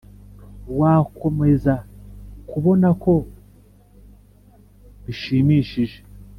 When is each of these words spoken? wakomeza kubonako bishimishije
wakomeza 0.79 1.73
kubonako 2.49 3.13
bishimishije 5.03 5.99